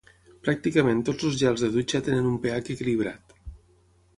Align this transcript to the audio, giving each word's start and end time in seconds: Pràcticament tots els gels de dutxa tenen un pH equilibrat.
Pràcticament 0.45 1.03
tots 1.09 1.27
els 1.29 1.37
gels 1.41 1.65
de 1.65 1.69
dutxa 1.75 2.01
tenen 2.09 2.31
un 2.31 2.41
pH 2.47 2.73
equilibrat. 2.77 3.37